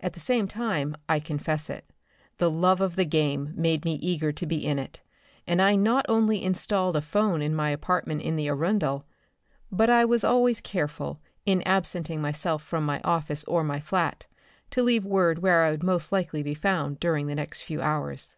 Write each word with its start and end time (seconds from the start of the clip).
At 0.00 0.12
the 0.12 0.20
same 0.20 0.46
time, 0.48 0.98
I 1.08 1.18
confess 1.18 1.70
it, 1.70 1.86
the 2.36 2.50
love 2.50 2.82
of 2.82 2.94
the 2.94 3.06
game 3.06 3.54
made 3.56 3.86
me 3.86 3.94
eager 3.94 4.30
to 4.30 4.44
be 4.44 4.66
in 4.66 4.78
it 4.78 5.00
and 5.46 5.62
I 5.62 5.76
not 5.76 6.04
only 6.10 6.42
installed 6.42 6.94
a 6.94 7.00
'phone 7.00 7.40
in 7.40 7.54
my 7.54 7.70
apartment 7.70 8.20
in 8.20 8.36
the 8.36 8.48
Arundel, 8.48 9.06
but 9.70 9.88
I 9.88 10.04
was 10.04 10.24
always 10.24 10.60
careful, 10.60 11.22
in 11.46 11.62
absenting 11.66 12.20
myself 12.20 12.62
from 12.62 12.84
my 12.84 13.00
office 13.00 13.44
or 13.44 13.64
my 13.64 13.80
flat, 13.80 14.26
to 14.72 14.82
leave 14.82 15.06
word 15.06 15.38
where 15.38 15.62
I 15.62 15.70
would 15.70 15.82
most 15.82 16.12
likely 16.12 16.42
be 16.42 16.52
found 16.52 17.00
during 17.00 17.26
the 17.26 17.34
next 17.34 17.62
few 17.62 17.80
hours. 17.80 18.36